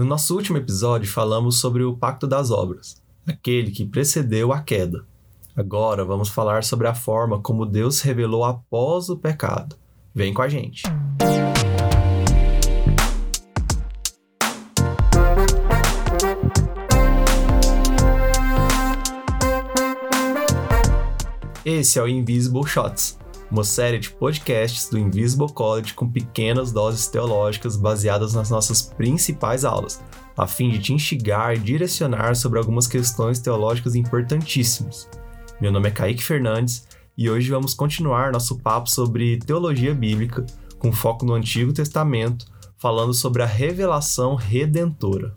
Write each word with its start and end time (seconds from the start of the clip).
No 0.00 0.06
nosso 0.06 0.34
último 0.34 0.56
episódio, 0.56 1.06
falamos 1.06 1.60
sobre 1.60 1.84
o 1.84 1.94
Pacto 1.94 2.26
das 2.26 2.50
Obras, 2.50 3.02
aquele 3.26 3.70
que 3.70 3.84
precedeu 3.84 4.50
a 4.50 4.62
queda. 4.62 5.04
Agora 5.54 6.06
vamos 6.06 6.30
falar 6.30 6.64
sobre 6.64 6.88
a 6.88 6.94
forma 6.94 7.38
como 7.38 7.66
Deus 7.66 8.00
revelou 8.00 8.42
após 8.42 9.10
o 9.10 9.18
pecado. 9.18 9.76
Vem 10.14 10.32
com 10.32 10.40
a 10.40 10.48
gente! 10.48 10.84
Esse 21.62 21.98
é 21.98 22.02
o 22.02 22.08
Invisible 22.08 22.66
Shots, 22.66 23.18
uma 23.50 23.64
série 23.64 23.98
de 23.98 24.10
podcasts 24.10 24.88
do 24.88 24.98
Invisible 24.98 25.52
College 25.52 25.94
com 25.94 26.08
pequenas 26.08 26.70
doses 26.70 27.08
teológicas 27.08 27.76
baseadas 27.76 28.32
nas 28.32 28.48
nossas 28.48 28.80
principais 28.80 29.64
aulas, 29.64 30.00
a 30.36 30.46
fim 30.46 30.70
de 30.70 30.78
te 30.78 30.92
instigar 30.92 31.54
e 31.54 31.58
direcionar 31.58 32.36
sobre 32.36 32.58
algumas 32.58 32.86
questões 32.86 33.40
teológicas 33.40 33.96
importantíssimas. 33.96 35.08
Meu 35.60 35.72
nome 35.72 35.88
é 35.88 35.90
Kaique 35.90 36.22
Fernandes 36.22 36.86
e 37.18 37.28
hoje 37.28 37.50
vamos 37.50 37.74
continuar 37.74 38.32
nosso 38.32 38.58
papo 38.60 38.88
sobre 38.88 39.38
teologia 39.38 39.94
bíblica, 39.94 40.46
com 40.78 40.92
foco 40.92 41.26
no 41.26 41.34
Antigo 41.34 41.72
Testamento, 41.72 42.46
falando 42.78 43.12
sobre 43.12 43.42
a 43.42 43.46
revelação 43.46 44.36
redentora. 44.36 45.36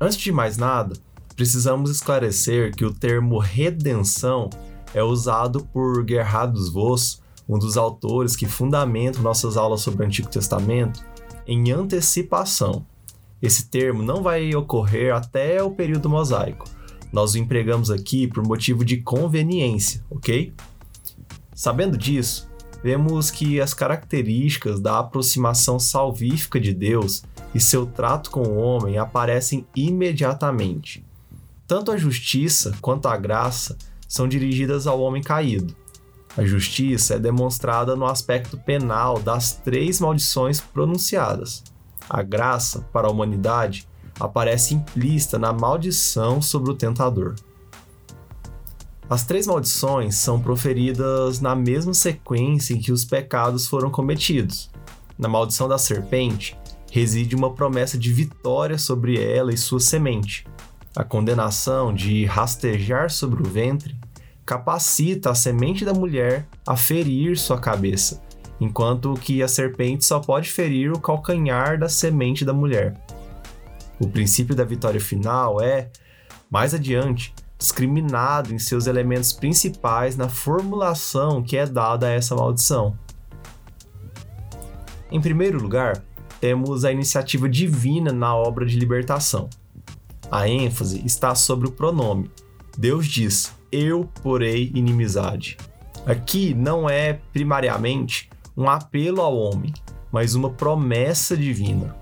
Antes 0.00 0.18
de 0.18 0.32
mais 0.32 0.56
nada, 0.56 0.94
precisamos 1.36 1.90
esclarecer 1.90 2.74
que 2.74 2.84
o 2.84 2.92
termo 2.92 3.38
redenção 3.38 4.50
é 4.94 5.02
usado 5.02 5.64
por 5.72 6.06
Gerhard 6.06 6.58
Voss, 6.70 7.20
um 7.48 7.58
dos 7.58 7.76
autores 7.76 8.36
que 8.36 8.46
fundamentam 8.46 9.22
nossas 9.22 9.56
aulas 9.56 9.80
sobre 9.80 10.04
o 10.04 10.06
Antigo 10.06 10.28
Testamento, 10.28 11.04
em 11.46 11.70
antecipação. 11.72 12.86
Esse 13.40 13.68
termo 13.68 14.02
não 14.02 14.22
vai 14.22 14.54
ocorrer 14.54 15.14
até 15.14 15.62
o 15.62 15.70
período 15.70 16.08
mosaico. 16.08 16.64
Nós 17.12 17.34
o 17.34 17.38
empregamos 17.38 17.90
aqui 17.90 18.26
por 18.26 18.46
motivo 18.46 18.84
de 18.84 18.98
conveniência, 18.98 20.02
ok? 20.08 20.52
Sabendo 21.54 21.98
disso, 21.98 22.48
vemos 22.82 23.30
que 23.30 23.60
as 23.60 23.74
características 23.74 24.80
da 24.80 24.98
aproximação 24.98 25.78
salvífica 25.78 26.58
de 26.58 26.72
Deus 26.72 27.22
e 27.54 27.60
seu 27.60 27.84
trato 27.84 28.30
com 28.30 28.42
o 28.42 28.56
homem 28.56 28.96
aparecem 28.96 29.66
imediatamente. 29.76 31.04
Tanto 31.66 31.90
a 31.90 31.96
justiça 31.96 32.76
quanto 32.80 33.08
a 33.08 33.16
graça 33.16 33.76
são 34.12 34.28
dirigidas 34.28 34.86
ao 34.86 35.00
homem 35.00 35.22
caído. 35.22 35.74
A 36.36 36.44
justiça 36.44 37.14
é 37.14 37.18
demonstrada 37.18 37.96
no 37.96 38.04
aspecto 38.04 38.58
penal 38.58 39.18
das 39.18 39.52
três 39.52 40.00
maldições 40.00 40.60
pronunciadas. 40.60 41.64
A 42.10 42.22
graça 42.22 42.86
para 42.92 43.08
a 43.08 43.10
humanidade 43.10 43.88
aparece 44.20 44.74
implícita 44.74 45.38
na 45.38 45.50
maldição 45.50 46.42
sobre 46.42 46.70
o 46.70 46.74
tentador. 46.74 47.36
As 49.08 49.24
três 49.24 49.46
maldições 49.46 50.16
são 50.16 50.38
proferidas 50.38 51.40
na 51.40 51.54
mesma 51.54 51.94
sequência 51.94 52.74
em 52.74 52.80
que 52.80 52.92
os 52.92 53.06
pecados 53.06 53.66
foram 53.66 53.90
cometidos. 53.90 54.70
Na 55.18 55.26
maldição 55.26 55.66
da 55.66 55.78
serpente, 55.78 56.54
reside 56.90 57.34
uma 57.34 57.54
promessa 57.54 57.96
de 57.96 58.12
vitória 58.12 58.76
sobre 58.76 59.18
ela 59.18 59.54
e 59.54 59.56
sua 59.56 59.80
semente. 59.80 60.46
A 60.94 61.02
condenação 61.02 61.94
de 61.94 62.26
rastejar 62.26 63.08
sobre 63.10 63.42
o 63.42 63.48
ventre 63.48 63.96
capacita 64.44 65.30
a 65.30 65.34
semente 65.34 65.86
da 65.86 65.94
mulher 65.94 66.46
a 66.66 66.76
ferir 66.76 67.38
sua 67.38 67.58
cabeça, 67.58 68.20
enquanto 68.60 69.14
que 69.14 69.42
a 69.42 69.48
serpente 69.48 70.04
só 70.04 70.20
pode 70.20 70.50
ferir 70.50 70.92
o 70.92 71.00
calcanhar 71.00 71.78
da 71.78 71.88
semente 71.88 72.44
da 72.44 72.52
mulher. 72.52 72.94
O 73.98 74.06
princípio 74.06 74.54
da 74.54 74.64
vitória 74.64 75.00
final 75.00 75.62
é, 75.62 75.88
mais 76.50 76.74
adiante, 76.74 77.34
discriminado 77.56 78.52
em 78.52 78.58
seus 78.58 78.86
elementos 78.86 79.32
principais 79.32 80.14
na 80.14 80.28
formulação 80.28 81.42
que 81.42 81.56
é 81.56 81.64
dada 81.64 82.08
a 82.08 82.10
essa 82.10 82.34
maldição. 82.34 82.98
Em 85.10 85.20
primeiro 85.20 85.58
lugar, 85.58 86.02
temos 86.38 86.84
a 86.84 86.92
iniciativa 86.92 87.48
divina 87.48 88.12
na 88.12 88.34
obra 88.36 88.66
de 88.66 88.78
libertação. 88.78 89.48
A 90.32 90.48
ênfase 90.48 91.02
está 91.04 91.34
sobre 91.34 91.68
o 91.68 91.72
pronome. 91.72 92.30
Deus 92.78 93.06
diz: 93.06 93.52
eu 93.70 94.08
porei 94.22 94.72
inimizade. 94.74 95.58
Aqui 96.06 96.54
não 96.54 96.88
é 96.88 97.20
primariamente 97.34 98.30
um 98.56 98.66
apelo 98.66 99.20
ao 99.20 99.36
homem, 99.36 99.74
mas 100.10 100.34
uma 100.34 100.48
promessa 100.48 101.36
divina. 101.36 101.94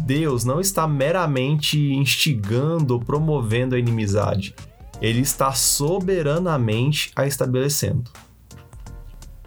Deus 0.00 0.44
não 0.44 0.60
está 0.60 0.86
meramente 0.86 1.78
instigando 1.78 2.92
ou 2.92 3.00
promovendo 3.00 3.74
a 3.74 3.78
inimizade, 3.78 4.54
ele 5.00 5.20
está 5.20 5.52
soberanamente 5.52 7.10
a 7.16 7.26
estabelecendo. 7.26 8.10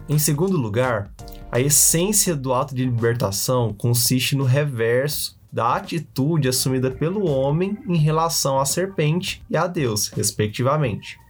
Em 0.08 0.18
segundo 0.18 0.56
lugar, 0.56 1.12
a 1.50 1.60
essência 1.60 2.34
do 2.34 2.52
ato 2.52 2.74
de 2.74 2.84
libertação 2.84 3.72
consiste 3.72 4.34
no 4.34 4.44
reverso 4.44 5.40
da 5.52 5.76
atitude 5.76 6.48
assumida 6.48 6.90
pelo 6.90 7.28
homem 7.28 7.76
em 7.86 7.96
relação 7.96 8.58
à 8.58 8.64
serpente 8.64 9.44
e 9.50 9.56
a 9.56 9.66
Deus, 9.66 10.08
respectivamente. 10.08 11.20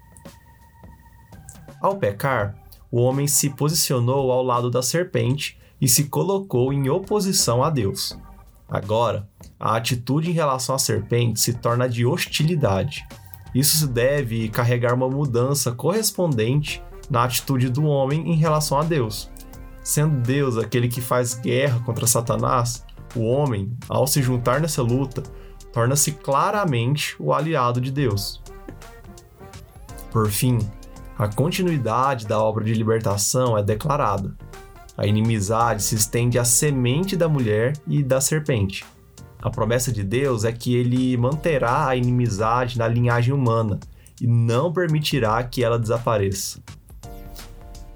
Ao 1.81 1.97
pecar, 1.97 2.55
o 2.91 3.01
homem 3.01 3.27
se 3.27 3.51
posicionou 3.51 4.31
ao 4.31 4.43
lado 4.43 4.71
da 4.71 4.81
serpente 4.81 5.59
e 5.81 5.89
se 5.89 6.05
colocou 6.05 6.73
em 6.73 6.89
oposição 6.89 7.65
a 7.65 7.71
Deus. 7.71 8.17
Agora, 8.71 9.29
a 9.59 9.77
atitude 9.77 10.31
em 10.31 10.33
relação 10.33 10.77
à 10.77 10.79
serpente 10.79 11.41
se 11.41 11.55
torna 11.55 11.89
de 11.89 12.07
hostilidade. 12.07 13.05
Isso 13.53 13.77
se 13.77 13.89
deve 13.89 14.49
carregar 14.49 14.95
uma 14.95 15.09
mudança 15.09 15.73
correspondente 15.73 16.83
na 17.11 17.25
atitude 17.25 17.69
do 17.69 17.85
homem 17.85 18.31
em 18.31 18.37
relação 18.37 18.79
a 18.79 18.85
Deus. 18.85 19.31
Sendo 19.83 20.23
Deus 20.23 20.57
aquele 20.57 20.89
que 20.89 21.01
faz 21.01 21.35
guerra 21.35 21.81
contra 21.81 22.07
Satanás, 22.07 22.85
o 23.15 23.23
homem, 23.25 23.77
ao 23.89 24.07
se 24.07 24.23
juntar 24.23 24.61
nessa 24.61 24.83
luta, 24.83 25.23
torna-se 25.73 26.13
claramente 26.13 27.17
o 27.19 27.33
aliado 27.33 27.81
de 27.81 27.91
Deus. 27.91 28.43
Por 30.11 30.31
fim, 30.31 30.59
a 31.19 31.29
continuidade 31.29 32.27
da 32.27 32.39
obra 32.39 32.65
de 32.65 32.75
libertação 32.75 33.57
é 33.57 33.63
declarada. 33.63 34.35
A 34.97 35.07
inimizade 35.07 35.83
se 35.83 35.95
estende 35.95 36.39
à 36.39 36.45
semente 36.45 37.17
da 37.17 37.29
mulher 37.29 37.73
e 37.87 38.03
da 38.03 38.21
serpente. 38.21 38.85
A 39.41 39.51
promessa 39.51 39.91
de 39.91 40.05
Deus 40.05 40.45
é 40.45 40.53
que 40.53 40.75
ele 40.77 41.17
manterá 41.17 41.89
a 41.89 41.97
inimizade 41.97 42.79
na 42.79 42.87
linhagem 42.87 43.33
humana 43.33 43.81
e 44.21 44.27
não 44.27 44.73
permitirá 44.73 45.43
que 45.43 45.65
ela 45.65 45.79
desapareça. 45.79 46.61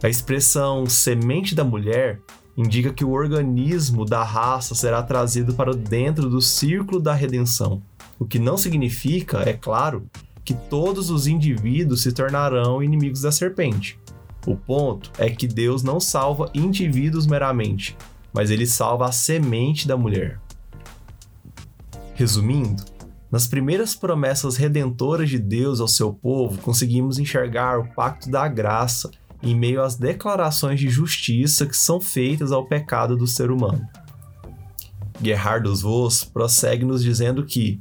A 0.02 0.08
expressão 0.08 0.86
semente 0.86 1.54
da 1.54 1.64
mulher 1.64 2.20
indica 2.56 2.92
que 2.92 3.04
o 3.04 3.10
organismo 3.10 4.04
da 4.04 4.22
raça 4.22 4.74
será 4.74 5.02
trazido 5.02 5.54
para 5.54 5.74
dentro 5.74 6.30
do 6.30 6.40
círculo 6.40 7.00
da 7.00 7.12
redenção, 7.12 7.82
o 8.18 8.24
que 8.24 8.38
não 8.38 8.56
significa, 8.56 9.40
é 9.48 9.52
claro, 9.52 10.06
que 10.44 10.54
todos 10.54 11.10
os 11.10 11.26
indivíduos 11.26 12.02
se 12.02 12.12
tornarão 12.12 12.82
inimigos 12.82 13.20
da 13.20 13.32
serpente. 13.32 13.98
O 14.46 14.56
ponto 14.56 15.10
é 15.18 15.28
que 15.28 15.46
Deus 15.46 15.82
não 15.82 15.98
salva 15.98 16.50
indivíduos 16.54 17.26
meramente, 17.26 17.96
mas 18.32 18.50
ele 18.50 18.66
salva 18.66 19.06
a 19.06 19.12
semente 19.12 19.88
da 19.88 19.96
mulher. 19.96 20.40
Resumindo, 22.14 22.82
nas 23.30 23.46
primeiras 23.48 23.94
promessas 23.94 24.56
redentoras 24.56 25.28
de 25.28 25.38
Deus 25.38 25.80
ao 25.80 25.88
seu 25.88 26.12
povo, 26.12 26.62
conseguimos 26.62 27.18
enxergar 27.18 27.78
o 27.80 27.92
pacto 27.92 28.30
da 28.30 28.46
graça 28.46 29.10
em 29.42 29.54
meio 29.54 29.82
às 29.82 29.96
declarações 29.96 30.80
de 30.80 30.88
justiça 30.88 31.66
que 31.66 31.76
são 31.76 32.00
feitas 32.00 32.52
ao 32.52 32.66
pecado 32.66 33.16
do 33.16 33.26
ser 33.26 33.50
humano. 33.50 33.86
Gerhard 35.22 35.64
dos 35.68 35.82
Voss 35.82 36.24
prossegue 36.24 36.84
nos 36.84 37.02
dizendo 37.02 37.44
que, 37.44 37.80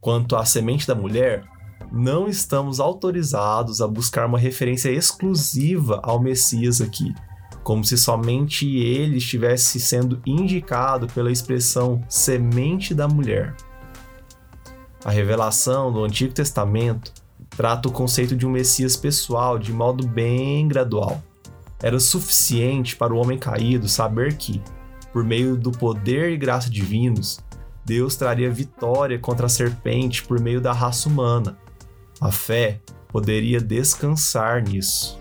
quanto 0.00 0.36
à 0.36 0.44
semente 0.44 0.86
da 0.86 0.94
mulher, 0.94 1.44
não 1.90 2.26
estamos 2.26 2.80
autorizados 2.80 3.80
a 3.80 3.86
buscar 3.86 4.26
uma 4.26 4.38
referência 4.38 4.90
exclusiva 4.90 6.00
ao 6.02 6.20
Messias 6.20 6.80
aqui, 6.80 7.14
como 7.62 7.84
se 7.84 7.96
somente 7.98 8.66
ele 8.66 9.18
estivesse 9.18 9.78
sendo 9.78 10.20
indicado 10.26 11.06
pela 11.08 11.30
expressão 11.30 12.02
semente 12.08 12.94
da 12.94 13.06
mulher. 13.06 13.54
A 15.04 15.10
revelação 15.10 15.92
do 15.92 16.04
Antigo 16.04 16.32
Testamento 16.32 17.12
trata 17.56 17.88
o 17.88 17.92
conceito 17.92 18.36
de 18.36 18.46
um 18.46 18.50
Messias 18.50 18.96
pessoal 18.96 19.58
de 19.58 19.72
modo 19.72 20.06
bem 20.06 20.66
gradual. 20.68 21.22
Era 21.82 21.98
suficiente 21.98 22.96
para 22.96 23.12
o 23.12 23.18
homem 23.18 23.38
caído 23.38 23.88
saber 23.88 24.36
que, 24.36 24.62
por 25.12 25.24
meio 25.24 25.56
do 25.56 25.72
poder 25.72 26.30
e 26.30 26.36
graça 26.36 26.70
divinos, 26.70 27.40
Deus 27.84 28.14
traria 28.14 28.50
vitória 28.50 29.18
contra 29.18 29.46
a 29.46 29.48
serpente 29.48 30.22
por 30.22 30.40
meio 30.40 30.60
da 30.60 30.72
raça 30.72 31.08
humana, 31.08 31.58
a 32.20 32.30
fé 32.30 32.80
poderia 33.08 33.60
descansar 33.60 34.62
nisso. 34.62 35.20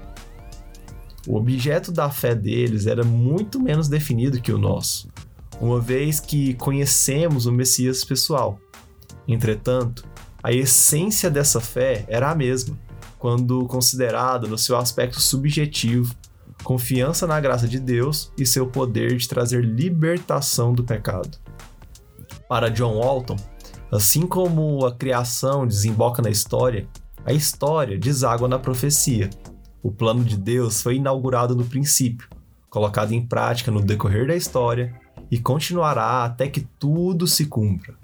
O 1.28 1.36
objeto 1.36 1.92
da 1.92 2.10
fé 2.10 2.34
deles 2.34 2.88
era 2.88 3.04
muito 3.04 3.60
menos 3.60 3.88
definido 3.88 4.42
que 4.42 4.52
o 4.52 4.58
nosso. 4.58 5.10
uma 5.60 5.80
vez 5.80 6.20
que 6.20 6.56
conhecemos 6.56 7.46
o 7.46 7.52
Messias 7.52 8.04
pessoal. 8.04 8.60
Entretanto, 9.28 10.04
a 10.44 10.52
essência 10.52 11.30
dessa 11.30 11.62
fé 11.62 12.06
era 12.08 12.32
a 12.32 12.36
mesma, 12.36 12.78
quando 13.20 13.66
considerada 13.68 14.48
no 14.48 14.58
seu 14.58 14.76
aspecto 14.78 15.20
subjetivo, 15.20 16.16
confiança 16.64 17.28
na 17.28 17.40
graça 17.40 17.68
de 17.68 17.80
Deus 17.80 18.32
e 18.38 18.46
seu 18.46 18.68
poder 18.68 19.16
de 19.18 19.28
trazer 19.28 19.64
libertação 19.64 20.74
do 20.74 20.84
pecado. 20.84 21.38
Para 22.50 22.70
John 22.70 23.00
Walton, 23.00 23.38
assim 23.92 24.26
como 24.26 24.86
a 24.86 24.94
criação 24.94 25.68
desemboca 25.68 26.22
na 26.22 26.30
história, 26.30 26.88
a 27.26 27.32
história 27.32 27.98
deságua 27.98 28.48
na 28.48 28.58
profecia. 28.58 29.30
O 29.84 29.92
plano 29.92 30.24
de 30.24 30.38
Deus 30.38 30.82
foi 30.82 30.96
inaugurado 30.96 31.56
no 31.56 31.66
princípio, 31.66 32.28
colocado 32.70 33.12
em 33.12 33.26
prática 33.26 33.70
no 33.70 33.82
decorrer 33.82 34.28
da 34.28 34.36
história 34.36 35.00
e 35.30 35.40
continuará 35.40 36.24
até 36.24 36.48
que 36.48 36.62
tudo 36.80 37.28
se 37.28 37.46
cumpra. 37.46 37.96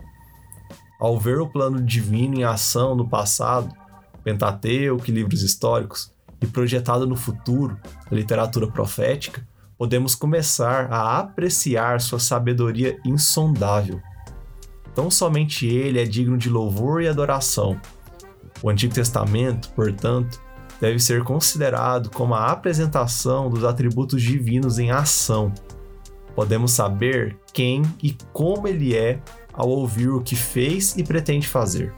Ao 1.00 1.20
ver 1.20 1.40
o 1.40 1.48
plano 1.48 1.82
divino 1.82 2.40
em 2.40 2.44
ação 2.44 2.96
no 2.96 3.08
passado, 3.08 3.74
Pentateuco 4.24 5.06
e 5.08 5.12
livros 5.12 5.42
históricos, 5.42 6.12
e 6.42 6.46
projetado 6.46 7.08
no 7.08 7.16
futuro, 7.16 7.78
a 8.10 8.14
literatura 8.14 8.68
profética, 8.68 9.48
podemos 9.78 10.16
começar 10.16 10.92
a 10.92 11.20
apreciar 11.20 12.02
sua 12.02 12.20
sabedoria 12.20 13.00
insondável. 13.06 14.02
Tão 14.94 15.12
somente 15.12 15.68
ele 15.68 16.00
é 16.00 16.06
digno 16.06 16.38
de 16.38 16.50
louvor 16.50 17.02
e 17.02 17.08
adoração. 17.08 17.80
O 18.62 18.70
Antigo 18.70 18.94
Testamento, 18.94 19.70
portanto, 19.70 20.42
deve 20.82 21.00
ser 21.00 21.24
considerado 21.24 22.10
como 22.10 22.34
a 22.34 22.52
apresentação 22.52 23.50
dos 23.50 23.64
atributos 23.64 24.22
divinos 24.22 24.80
em 24.80 24.92
ação. 24.92 25.54
Podemos 26.36 26.72
saber 26.72 27.38
quem 27.54 27.84
e 28.02 28.16
como 28.34 28.68
ele 28.68 28.96
é 28.96 29.20
ao 29.58 29.68
ouvir 29.68 30.10
o 30.10 30.22
que 30.22 30.36
fez 30.36 30.96
e 30.96 31.04
pretende 31.04 31.48
fazer. 31.48 31.94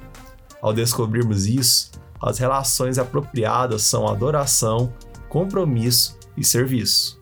Ao 0.61 0.73
descobrirmos 0.73 1.45
isso, 1.45 1.91
as 2.21 2.39
relações 2.39 2.97
apropriadas 2.97 3.83
são 3.83 4.07
adoração, 4.07 4.93
compromisso 5.27 6.17
e 6.35 6.43
serviço. 6.43 7.19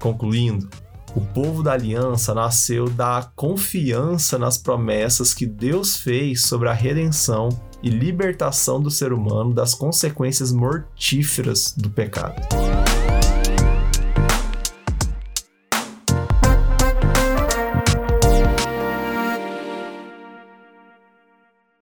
Concluindo, 0.00 0.68
o 1.14 1.20
povo 1.20 1.62
da 1.62 1.72
aliança 1.72 2.34
nasceu 2.34 2.88
da 2.88 3.30
confiança 3.34 4.38
nas 4.38 4.58
promessas 4.58 5.34
que 5.34 5.46
Deus 5.46 5.96
fez 5.96 6.42
sobre 6.42 6.68
a 6.68 6.72
redenção 6.72 7.48
e 7.82 7.90
libertação 7.90 8.80
do 8.80 8.90
ser 8.90 9.12
humano 9.12 9.54
das 9.54 9.74
consequências 9.74 10.52
mortíferas 10.52 11.72
do 11.76 11.90
pecado. 11.90 12.40